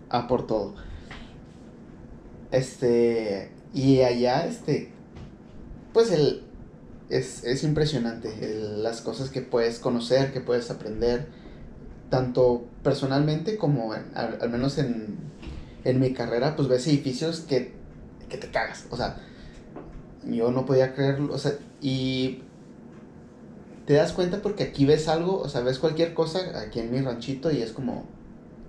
[0.09, 0.75] a por todo.
[2.51, 4.91] Este, y allá, este,
[5.93, 6.43] pues el,
[7.09, 8.29] es, es impresionante
[8.77, 11.27] las cosas que puedes conocer, que puedes aprender,
[12.09, 15.17] tanto personalmente como al, al, menos en,
[15.83, 17.73] en mi carrera, pues ves edificios que,
[18.29, 19.21] que te cagas, o sea,
[20.25, 22.41] yo no podía creerlo, o sea, y
[23.85, 26.99] te das cuenta porque aquí ves algo, o sea, ves cualquier cosa aquí en mi
[26.99, 28.05] ranchito y es como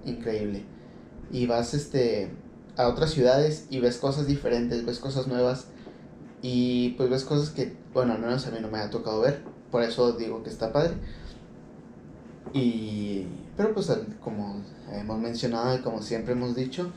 [0.05, 0.63] increíble.
[1.33, 2.31] Y vas este
[2.79, 5.67] a otras ciudades y ves cosas diferentes, ves cosas nuevas
[6.41, 9.43] y pues ves cosas que, bueno, al menos a mí no me ha tocado ver,
[9.71, 10.95] por eso digo que está padre.
[12.55, 14.63] Y pero pues como
[14.93, 16.93] hemos mencionado y como siempre hemos dicho,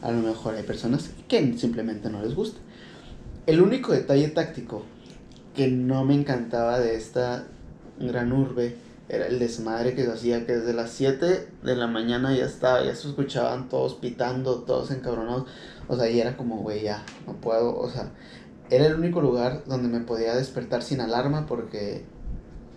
[0.00, 2.60] a lo mejor hay personas que simplemente no les gusta.
[3.46, 4.84] El único detalle táctico
[5.54, 7.48] que no me encantaba de esta
[7.98, 8.76] gran urbe
[9.08, 12.84] era el desmadre que se hacía, que desde las 7 de la mañana ya estaba,
[12.84, 15.46] ya se escuchaban todos pitando, todos encabronados.
[15.88, 18.10] O sea, y era como, güey, ya, no puedo, o sea,
[18.70, 22.04] era el único lugar donde me podía despertar sin alarma porque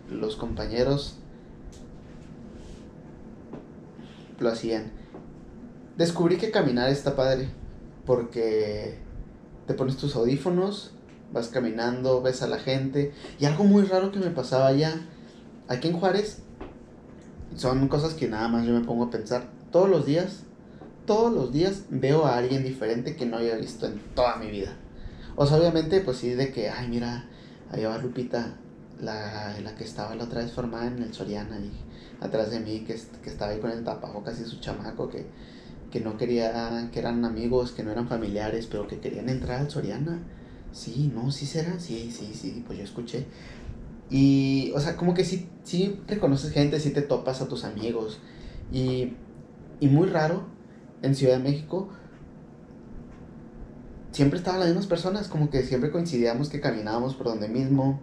[0.10, 1.16] los compañeros
[4.40, 4.92] lo hacían.
[5.98, 7.50] Descubrí que caminar está padre
[8.06, 9.00] porque
[9.66, 10.92] te pones tus audífonos
[11.32, 13.14] vas caminando, ves a la gente.
[13.40, 14.94] Y algo muy raro que me pasaba allá,
[15.68, 16.40] aquí en Juárez,
[17.56, 19.50] son cosas que nada más yo me pongo a pensar.
[19.72, 20.44] Todos los días,
[21.06, 24.76] todos los días veo a alguien diferente que no había visto en toda mi vida.
[25.36, 27.26] O sea, obviamente, pues sí, de que, ay, mira,
[27.72, 28.56] ahí va Lupita,
[29.02, 31.72] la, la que estaba la otra vez formada en el Soriana, y
[32.20, 35.28] atrás de mí, que, que estaba ahí con el tapabocas y su chamaco, que,
[35.92, 39.70] que no quería, que eran amigos, que no eran familiares, pero que querían entrar al
[39.70, 40.20] Soriana
[40.72, 43.26] Sí, no, sí será, sí, sí, sí, pues yo escuché.
[44.10, 48.20] Y, o sea, como que sí, sí reconoces gente, sí te topas a tus amigos.
[48.72, 49.14] Y,
[49.80, 50.46] y muy raro,
[51.02, 51.90] en Ciudad de México,
[54.12, 58.02] siempre estaban las mismas personas, como que siempre coincidíamos que caminábamos por donde mismo.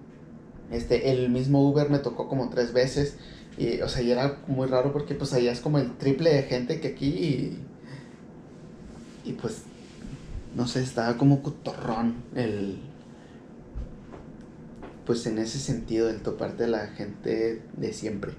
[0.71, 3.17] Este, el mismo Uber me tocó como tres veces.
[3.57, 6.43] Y, o sea, y era muy raro porque pues allá es como el triple de
[6.43, 7.59] gente que aquí y,
[9.25, 9.63] y pues,
[10.55, 12.79] no sé, estaba como cotorrón el,
[15.07, 18.33] pues en ese sentido, el toparte a la gente de siempre.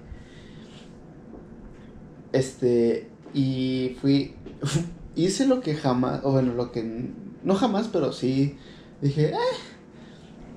[2.32, 4.34] Este, y fui,
[5.16, 7.10] hice lo que jamás, o bueno, lo que,
[7.42, 8.56] no jamás, pero sí,
[9.00, 9.36] dije, eh,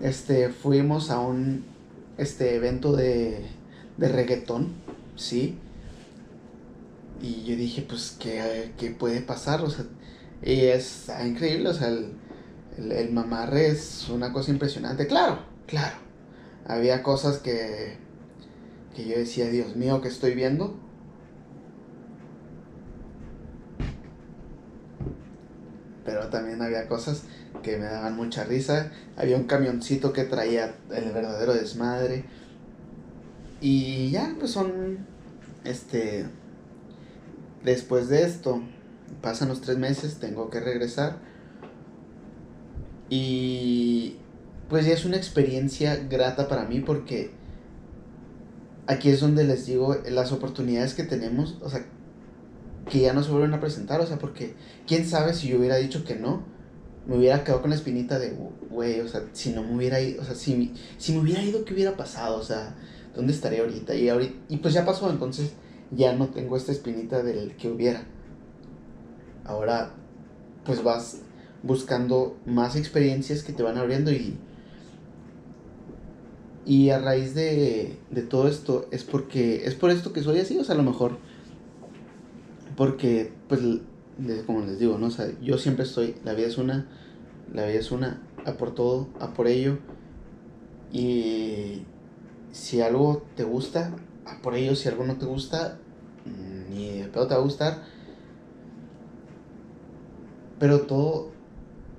[0.01, 1.65] este, fuimos a un,
[2.17, 3.45] este, evento de,
[3.97, 4.73] de reggaetón,
[5.15, 5.57] ¿sí?
[7.21, 9.61] Y yo dije, pues, ¿qué, qué puede pasar?
[9.61, 9.85] O sea,
[10.41, 12.13] y es increíble, o sea, el,
[12.91, 15.05] el, mamarre es una cosa impresionante.
[15.07, 15.97] Claro, claro.
[16.65, 17.97] Había cosas que,
[18.95, 20.77] que yo decía, Dios mío, ¿qué estoy viendo?
[26.05, 27.23] Pero también había cosas
[27.63, 28.91] que me daban mucha risa.
[29.15, 32.25] Había un camioncito que traía el verdadero desmadre.
[33.61, 35.05] Y ya, pues son,
[35.63, 36.25] este,
[37.63, 38.61] después de esto,
[39.21, 41.17] pasan los tres meses, tengo que regresar.
[43.09, 44.18] Y
[44.69, 47.31] pues ya es una experiencia grata para mí porque
[48.87, 51.85] aquí es donde les digo las oportunidades que tenemos, o sea,
[52.89, 54.55] que ya no se vuelven a presentar, o sea, porque
[54.87, 56.43] quién sabe si yo hubiera dicho que no,
[57.05, 58.35] me hubiera quedado con la espinita de,
[58.69, 61.65] güey, o sea, si no me hubiera ido, o sea, si, si me hubiera ido,
[61.65, 62.37] ¿qué hubiera pasado?
[62.37, 62.75] O sea,
[63.15, 63.95] ¿dónde estaría ahorita?
[63.95, 65.53] Y, ahorita, y pues ya pasó, entonces
[65.91, 68.03] ya no tengo esta espinita del que hubiera.
[69.45, 69.93] Ahora,
[70.65, 71.19] pues vas
[71.63, 74.37] buscando más experiencias que te van abriendo y
[76.69, 80.55] y a raíz de, de todo esto es porque es por esto que soy así,
[80.59, 81.17] o sea, a lo mejor
[82.77, 83.59] porque pues
[84.45, 86.85] como les digo, no, o sea, yo siempre estoy, la vida es una,
[87.51, 89.79] la vida es una, a por todo, a por ello
[90.93, 91.85] y
[92.51, 93.95] si algo te gusta,
[94.27, 95.79] a por ello, si algo no te gusta,
[96.25, 97.83] mm, ni de pedo te va a gustar.
[100.59, 101.31] Pero todo,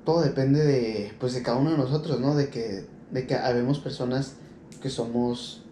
[0.05, 2.37] todo depende de, pues de cada uno de nosotros, ¿no?
[2.37, 4.37] De que, de que habemos personas
[4.81, 5.63] que somos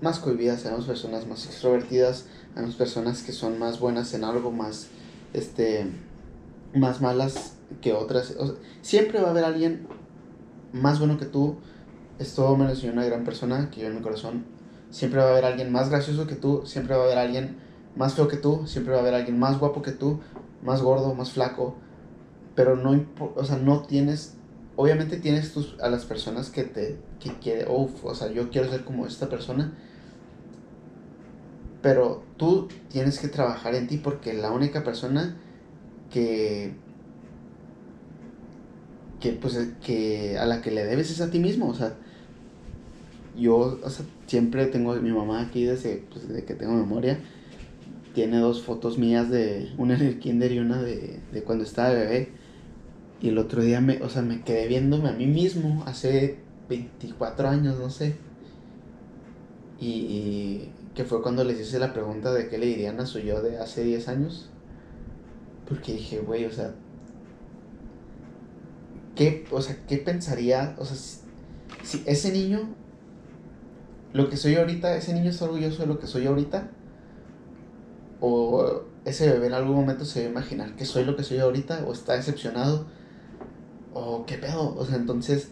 [0.00, 4.88] más cohibidas, tenemos personas más extrovertidas, tenemos personas que son más buenas en algo, más,
[5.32, 5.86] este,
[6.74, 8.34] más malas que otras.
[8.82, 9.86] siempre va a haber alguien
[10.72, 11.56] más bueno que tú.
[12.18, 14.44] Esto me lo enseñó una gran persona que yo en mi corazón.
[14.90, 17.58] Siempre va a haber alguien más gracioso que tú, siempre va a haber alguien
[17.96, 20.20] más feo que tú, siempre va a haber alguien más guapo que tú,
[20.62, 21.76] más gordo, más flaco.
[22.54, 24.38] Pero no, o sea, no tienes
[24.78, 28.84] obviamente tienes tus, a las personas que te que quiere, o sea, yo quiero ser
[28.84, 29.72] como esta persona,
[31.82, 35.36] pero tú tienes que trabajar en ti porque la única persona
[36.10, 36.72] que
[39.20, 41.94] que pues que a la que le debes es a ti mismo, o sea,
[43.36, 47.18] yo o sea, siempre tengo mi mamá aquí desde, pues, desde que tengo memoria
[48.14, 51.90] tiene dos fotos mías de una en el kinder y una de, de cuando estaba
[51.90, 52.28] bebé
[53.20, 57.48] y el otro día me, o sea, me quedé viéndome a mí mismo hace 24
[57.48, 58.16] años, no sé.
[59.80, 63.40] Y, que fue cuando les hice la pregunta de qué le dirían a su yo
[63.40, 64.50] de hace 10 años.
[65.68, 66.74] Porque dije, güey, o sea,
[69.14, 70.74] ¿qué, o sea, ¿qué pensaría?
[70.78, 70.96] O sea,
[71.84, 72.74] si, ese niño,
[74.12, 76.70] lo que soy ahorita, ese niño es orgulloso de lo que soy ahorita,
[78.20, 81.38] o ese bebé en algún momento se va a imaginar que soy lo que soy
[81.38, 82.86] ahorita, o está decepcionado
[83.98, 84.74] oh, ¿qué pedo?
[84.76, 85.50] O sea, entonces,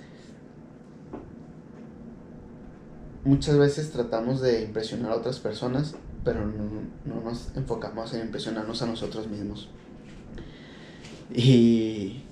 [3.26, 8.86] muchas veces tratamos de impresionar a otras personas, pero no, nos enfocamos en impresionarnos a
[8.86, 9.68] nosotros mismos.
[11.34, 12.22] Y...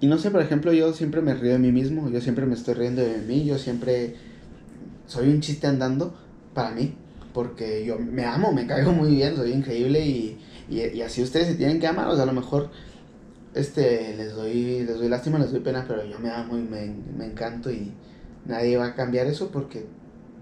[0.00, 2.54] Y no sé, por ejemplo, yo siempre me río de mí mismo, yo siempre me
[2.54, 4.14] estoy riendo de mí, yo siempre
[5.06, 6.14] soy un chiste andando
[6.54, 6.94] para mí,
[7.32, 10.38] porque yo me amo, me caigo muy bien, soy increíble y,
[10.70, 12.70] y, y así ustedes se tienen que amar, o sea, a lo mejor
[13.54, 16.94] este, les doy, les doy lástima, les doy pena, pero yo me amo y me,
[17.16, 17.92] me encanto y
[18.46, 19.86] nadie va a cambiar eso porque,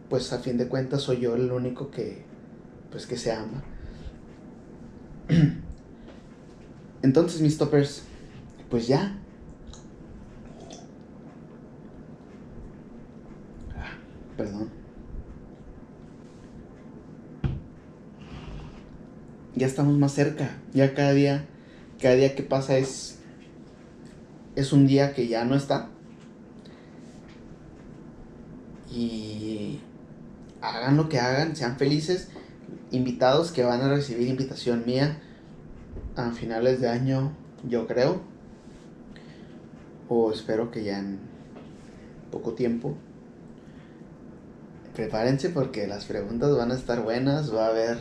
[0.08, 2.24] pues a fin de cuentas soy yo el único que,
[2.90, 3.62] pues que se ama.
[7.02, 8.02] Entonces, mis toppers,
[8.70, 9.16] pues ya.
[13.76, 13.96] Ah,
[14.36, 14.70] perdón.
[19.54, 20.50] Ya estamos más cerca.
[20.74, 21.46] Ya cada día
[22.00, 23.18] cada día que pasa es,
[24.54, 25.88] es un día que ya no está.
[28.90, 29.80] Y
[30.60, 32.28] hagan lo que hagan, sean felices.
[32.90, 35.20] Invitados que van a recibir invitación mía
[36.16, 37.32] a finales de año,
[37.68, 38.20] yo creo.
[40.08, 41.18] O espero que ya en
[42.30, 42.96] poco tiempo.
[44.94, 47.98] Prepárense porque las preguntas van a estar buenas, va a haber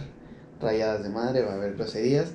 [0.62, 2.32] rayadas de madre, va a haber groserías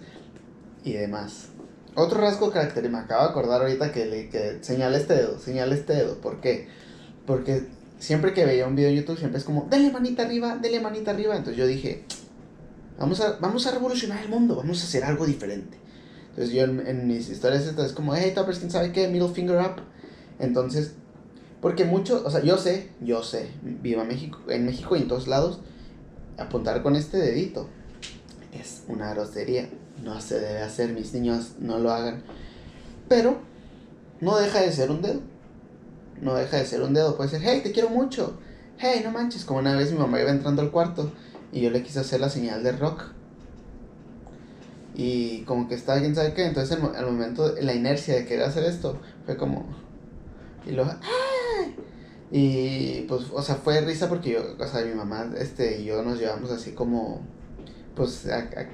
[0.85, 1.50] y demás.
[1.95, 5.75] Otro rasgo característico, me acabo de acordar ahorita que, le, que señala este dedo, señala
[5.75, 6.21] este dedo.
[6.21, 6.69] ¿Por qué?
[7.27, 7.67] Porque
[7.99, 11.11] siempre que veía un video en YouTube siempre es como, dale manita arriba, dale manita
[11.11, 11.37] arriba.
[11.37, 12.05] Entonces yo dije,
[12.99, 15.79] vamos a, vamos a revolucionar el mundo, vamos a hacer algo diferente.
[16.31, 19.09] Entonces yo en, mis historias es como, hey toppers, ¿quién sabe qué?
[19.09, 19.83] Middle finger up.
[20.39, 20.95] Entonces,
[21.61, 25.29] porque mucho, o sea, yo sé, yo sé, viva México, en México y en todos
[25.29, 25.61] lados,
[26.39, 27.69] apuntar con este dedito
[28.53, 29.69] es una grosería
[30.03, 32.23] no se debe hacer, mis niños no lo hagan.
[33.09, 33.39] Pero
[34.21, 35.21] no deja de ser un dedo.
[36.21, 37.17] No deja de ser un dedo.
[37.17, 38.39] Puede ser, hey, te quiero mucho.
[38.79, 39.45] Hey, no manches.
[39.45, 41.13] Como una vez mi mamá iba entrando al cuarto
[41.53, 43.05] y yo le quise hacer la señal de rock.
[44.95, 46.47] Y como que estaba, quién sabe qué.
[46.47, 49.67] Entonces, al momento, la inercia de querer hacer esto, fue como.
[50.67, 51.75] Y luego, ¡ay!
[52.31, 56.03] Y pues, o sea, fue risa porque yo, o sea, mi mamá este, y yo
[56.03, 57.23] nos llevamos así como
[57.95, 58.27] pues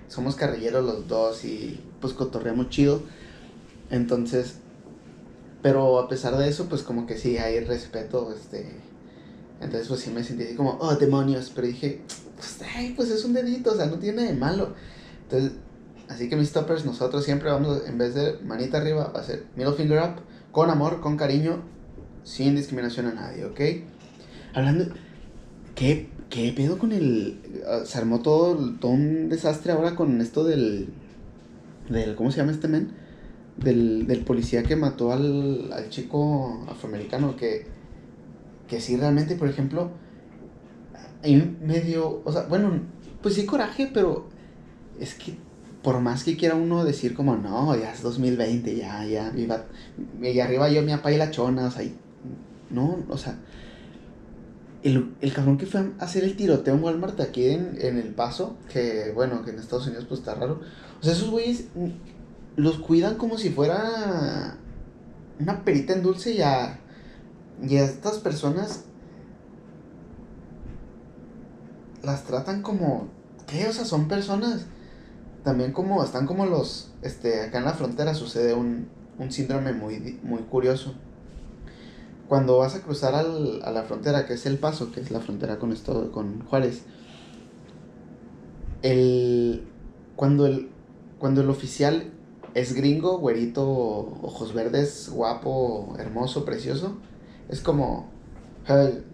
[0.08, 3.02] somos carrilleros los dos y pues cotorreamos chido.
[3.90, 4.56] Entonces,
[5.62, 8.66] pero a pesar de eso, pues como que sí hay respeto, este...
[9.60, 12.02] Entonces pues sí me sentí así como, oh, demonios, pero dije,
[12.36, 14.74] pues, ay, pues es un dedito, o sea, no tiene de malo.
[15.22, 15.52] Entonces,
[16.08, 19.46] así que mis toppers, nosotros siempre vamos, en vez de manita arriba, va a ser
[19.56, 20.20] middle finger up,
[20.52, 21.62] con amor, con cariño,
[22.22, 23.60] sin discriminación a nadie, ¿ok?
[24.54, 24.86] Hablando,
[25.74, 27.38] ¿qué ¿Qué pedo con el.
[27.66, 30.88] Ah, se armó todo, todo un desastre ahora con esto del.
[31.88, 32.90] del ¿Cómo se llama este men?
[33.56, 37.36] Del, del policía que mató al, al chico afroamericano.
[37.36, 37.66] Que.
[38.68, 39.90] Que sí, realmente, por ejemplo.
[41.22, 42.22] Hay medio.
[42.24, 42.80] O sea, bueno,
[43.22, 44.28] pues sí, coraje, pero.
[44.98, 45.36] Es que.
[45.82, 49.66] Por más que quiera uno decir como, no, ya es 2020, ya, ya, viva.
[50.20, 51.84] Y arriba yo mi apa y la chona, o sea,
[52.70, 53.38] no, o sea
[54.82, 58.14] el, el cabrón que fue a hacer el tiroteo en Walmart aquí en, en El
[58.14, 60.60] Paso, que bueno, que en Estados Unidos pues está raro.
[61.00, 61.66] O sea, esos güeyes
[62.56, 64.58] los cuidan como si fuera
[65.38, 66.78] una perita en dulce y a,
[67.62, 68.84] y a estas personas
[72.02, 73.08] las tratan como,
[73.46, 73.68] ¿qué?
[73.68, 74.66] O sea, son personas.
[75.42, 80.18] También como, están como los, este, acá en la frontera sucede un, un síndrome muy,
[80.22, 80.94] muy curioso
[82.28, 85.20] cuando vas a cruzar al, a la frontera, que es El Paso, que es la
[85.20, 86.82] frontera con esto, con Juárez,
[88.82, 89.66] el,
[90.16, 90.70] cuando, el,
[91.18, 92.12] cuando el oficial
[92.54, 93.64] es gringo, güerito,
[94.22, 96.96] ojos verdes, guapo, hermoso, precioso,
[97.48, 98.08] es como,
[98.66, 99.04] hey,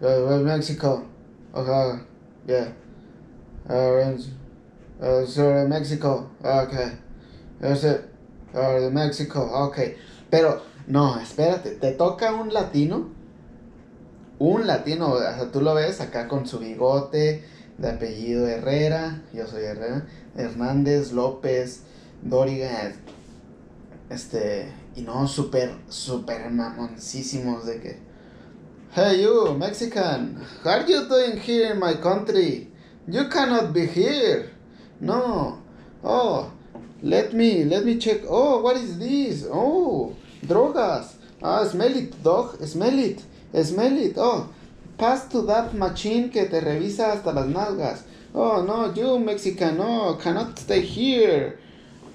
[0.00, 1.04] uh, Mexico,
[1.52, 2.00] okay,
[2.46, 2.72] yeah,
[3.68, 4.14] uh,
[5.68, 6.98] Mexico, okay,
[7.60, 8.00] that's it,
[8.54, 9.96] uh, Mexico, okay,
[10.30, 13.08] pero no, espérate, te toca un latino.
[14.40, 17.44] Un latino, o sea, tú lo ves acá con su bigote
[17.76, 21.82] de apellido Herrera, yo soy Herrera, Hernández, López,
[22.22, 22.92] Doriga,
[24.10, 28.08] este, y no, súper, súper mamoncísimos de que,
[28.94, 32.68] Hey you, Mexican, how are you doing here in my country?
[33.06, 34.50] You cannot be here.
[34.98, 35.58] No.
[36.02, 36.50] Oh,
[37.02, 38.22] let me, let me check.
[38.26, 39.46] Oh, what is this?
[39.50, 41.14] Oh, Drogas.
[41.42, 42.56] Ah, smell it, dog.
[42.64, 43.20] Smell it.
[43.62, 44.16] Smell it.
[44.16, 44.48] Oh,
[44.96, 48.02] pass to that machine que te revisa hasta las nalgas.
[48.34, 51.58] Oh, no, you Mexican, no, cannot stay here.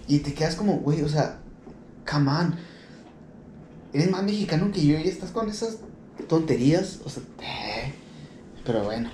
[0.08, 1.40] Y te quedas como, güey, o sea,
[2.10, 2.56] come on.
[3.94, 5.78] Eres más mexicano que yo y estás con esas
[6.28, 7.00] tonterías.
[7.06, 7.94] O sea, eh.
[8.66, 9.10] pero bueno,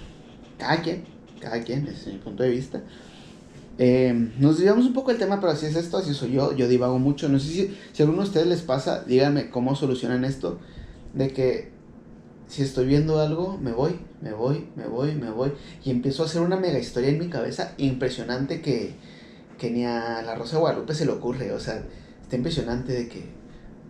[0.57, 1.05] cada quien,
[1.39, 2.81] cada quien, desde mi punto de vista.
[3.81, 6.67] Eh, nos desviamos un poco el tema, pero así es esto, así soy yo, yo
[6.67, 7.29] divago mucho.
[7.29, 10.59] No sé si, si a alguno de ustedes les pasa, díganme cómo solucionan esto,
[11.13, 11.71] de que
[12.47, 15.53] si estoy viendo algo, me voy, me voy, me voy, me voy,
[15.85, 18.95] y empiezo a hacer una mega historia en mi cabeza impresionante que,
[19.57, 21.81] que ni a la Rosa Guadalupe se le ocurre, o sea,
[22.21, 23.29] está impresionante de que,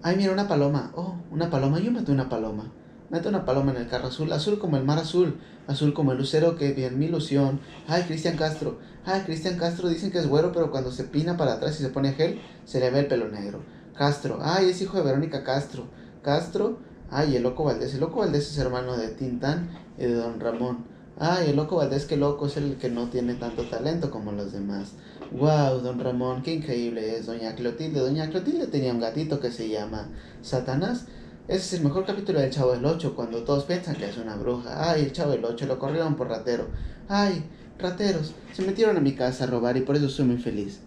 [0.04, 2.72] ay, mira una paloma, oh, una paloma, yo maté una paloma.
[3.10, 6.20] Mete una paloma en el carro azul, azul como el mar azul, azul como el
[6.20, 7.60] lucero que vi en mi ilusión.
[7.88, 11.54] Ay, Cristian Castro, ay, Cristian Castro dicen que es güero, pero cuando se pina para
[11.54, 13.62] atrás y se pone gel, se le ve el pelo negro.
[13.96, 15.86] Castro, ay, es hijo de Verónica Castro.
[16.22, 16.80] Castro,
[17.10, 20.86] ay, el loco Valdés, el loco Valdés es hermano de Tintán y de Don Ramón.
[21.22, 24.54] Ay, el loco Valdés, que loco, es el que no tiene tanto talento como los
[24.54, 24.94] demás.
[25.32, 28.00] Wow, don Ramón, qué increíble es Doña Clotilde.
[28.00, 30.08] Doña Clotilde tenía un gatito que se llama
[30.42, 31.06] Satanás
[31.48, 34.38] Ese es el mejor capítulo del Chavo del 8, cuando todos piensan que es una
[34.38, 34.92] bruja.
[34.92, 36.68] Ay, el Chavo del 8 lo corrieron por ratero.
[37.10, 37.44] Ay,
[37.80, 40.80] rateros, se metieron a mi casa a robar y por eso soy muy feliz.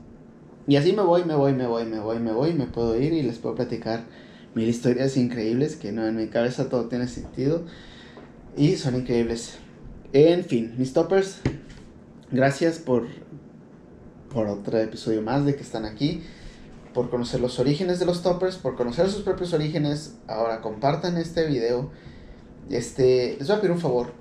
[0.67, 3.13] Y así me voy, me voy, me voy, me voy, me voy, me puedo ir
[3.13, 4.05] y les puedo platicar
[4.55, 7.65] mil historias increíbles que no en mi cabeza todo tiene sentido
[8.57, 9.59] y son increíbles.
[10.13, 11.41] En fin, mis toppers,
[12.31, 13.07] gracias por
[14.33, 16.23] por otro episodio más de que están aquí,
[16.95, 20.17] por conocer los orígenes de los toppers, por conocer sus propios orígenes.
[20.27, 21.91] Ahora compartan este video.
[22.71, 24.13] Este, les voy a pedir un favor.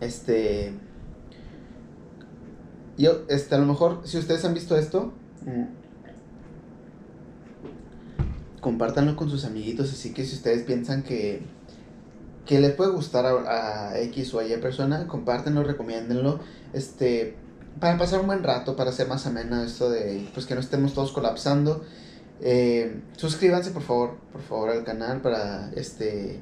[0.00, 0.72] Este
[2.96, 5.12] yo este a lo mejor si ustedes han visto esto.
[8.60, 11.42] Compártanlo con sus amiguitos, así que si ustedes piensan que,
[12.46, 16.40] que les puede gustar a, X o Y persona, compártenlo, recomiéndenlo,
[16.72, 17.36] este,
[17.78, 20.94] para pasar un buen rato, para hacer más amena esto de, pues que no estemos
[20.94, 21.84] todos colapsando.
[22.40, 26.40] Eh, suscríbanse por favor, por favor al canal para, este,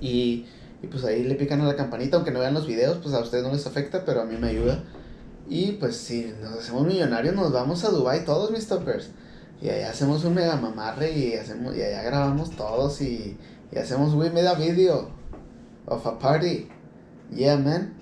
[0.00, 0.44] y,
[0.82, 3.20] y pues ahí le pican a la campanita, aunque no vean los videos, pues a
[3.20, 4.82] ustedes no les afecta, pero a mí me ayuda.
[5.48, 9.10] Y pues si nos hacemos millonarios, nos vamos a Dubai todos mis toppers.
[9.62, 13.36] Y allá hacemos un mega mamarre y hacemos y allá grabamos todos y,
[13.72, 15.10] y hacemos we made a video
[15.86, 16.68] of a party.
[17.34, 17.94] Yeah, man.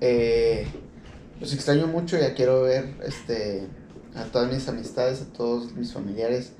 [0.00, 0.66] Eh,
[1.40, 3.66] los extraño mucho, ya quiero ver este
[4.14, 6.52] a todas mis amistades, a todos mis familiares.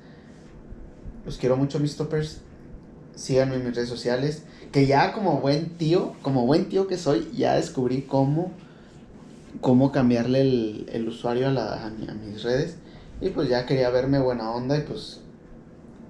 [1.25, 2.41] Los quiero mucho, mis toppers.
[3.15, 4.43] Síganme en mis redes sociales.
[4.71, 8.51] Que ya como buen tío, como buen tío que soy, ya descubrí cómo
[9.61, 11.91] cómo cambiarle el, el usuario a, la,
[12.23, 12.77] mis redes.
[13.21, 15.21] Y pues ya quería verme buena onda y pues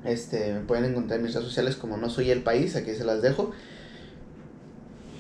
[0.04, 3.06] este, me pueden encontrar en mis redes sociales como no soy el país, aquí se
[3.06, 3.52] las dejo.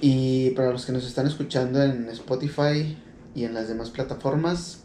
[0.01, 2.97] Y para los que nos están escuchando en Spotify
[3.33, 4.83] y en las demás plataformas,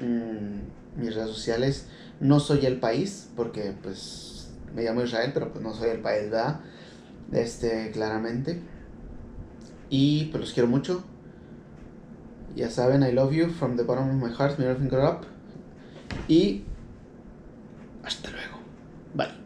[0.00, 1.86] mmm, mis redes sociales
[2.20, 6.30] no soy el país, porque pues me llamo Israel, pero pues no soy el país,
[6.30, 6.60] ¿verdad?
[7.32, 8.60] Este, claramente.
[9.90, 11.04] Y pues los quiero mucho.
[12.56, 15.26] Ya saben, I love you from the bottom of my heart, middle finger up.
[16.26, 16.64] Y
[18.02, 18.56] hasta luego.
[19.14, 19.45] Bye.